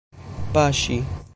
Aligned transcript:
paŝi 0.55 0.97